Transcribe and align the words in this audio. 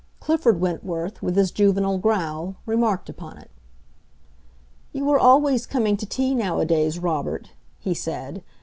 Clifford 0.19 0.59
Wentworth, 0.59 1.21
with 1.21 1.35
his 1.35 1.51
juvenile 1.51 1.99
growl, 1.99 2.55
remarked 2.65 3.07
upon 3.07 3.37
it. 3.37 3.51
"You 4.93 5.07
are 5.11 5.19
always 5.19 5.67
coming 5.67 5.95
to 5.97 6.07
tea 6.07 6.33
nowadays, 6.33 6.97
Robert," 6.97 7.51
he 7.77 7.93
said. 7.93 8.43